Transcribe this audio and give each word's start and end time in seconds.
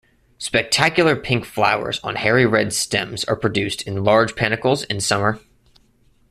Spectacular 0.39 1.15
pink 1.15 1.45
flowers 1.45 1.99
on 2.03 2.15
hairy 2.15 2.47
red 2.47 2.73
stems 2.73 3.23
are 3.25 3.35
produced 3.35 3.83
in 3.83 4.03
large 4.03 4.35
panicles 4.35 4.81
in 4.85 4.99
summer. 4.99 5.39